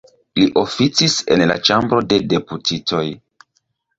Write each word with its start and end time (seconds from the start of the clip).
Li 0.39 0.45
oficis 0.61 1.17
en 1.35 1.43
la 1.51 1.57
Ĉambro 1.69 2.01
de 2.13 2.19
Deputitoj. 2.33 3.05